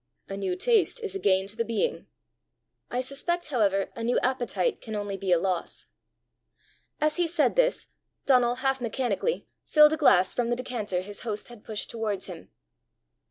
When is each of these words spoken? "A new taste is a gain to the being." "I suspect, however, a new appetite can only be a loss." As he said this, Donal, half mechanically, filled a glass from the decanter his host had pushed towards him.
"A 0.27 0.35
new 0.35 0.55
taste 0.55 0.99
is 1.01 1.13
a 1.13 1.19
gain 1.19 1.45
to 1.45 1.55
the 1.55 1.63
being." 1.63 2.07
"I 2.89 3.01
suspect, 3.01 3.49
however, 3.49 3.91
a 3.95 4.03
new 4.03 4.17
appetite 4.21 4.81
can 4.81 4.95
only 4.95 5.15
be 5.15 5.31
a 5.31 5.37
loss." 5.37 5.85
As 6.99 7.17
he 7.17 7.27
said 7.27 7.55
this, 7.55 7.85
Donal, 8.25 8.55
half 8.65 8.81
mechanically, 8.81 9.47
filled 9.67 9.93
a 9.93 9.97
glass 9.97 10.33
from 10.33 10.49
the 10.49 10.55
decanter 10.55 11.01
his 11.01 11.19
host 11.19 11.49
had 11.49 11.63
pushed 11.63 11.91
towards 11.91 12.25
him. 12.25 12.49